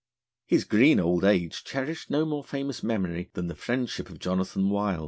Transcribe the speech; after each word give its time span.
His 0.47 0.63
green 0.63 0.99
old 0.99 1.23
age 1.23 1.63
cherished 1.63 2.09
no 2.09 2.25
more 2.25 2.43
famous 2.43 2.81
memory 2.81 3.29
than 3.33 3.49
the 3.49 3.53
friendship 3.55 4.09
of 4.09 4.17
Jonathan 4.17 4.71
Wild. 4.71 4.99